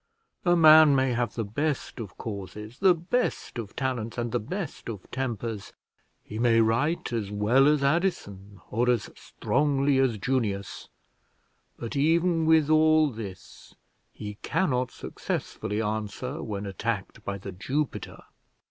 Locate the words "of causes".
1.99-2.79